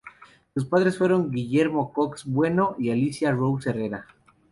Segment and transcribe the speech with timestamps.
[0.55, 4.07] Sus padres fueron Guillermo Cox Bueno y Alicia Roose Herrera.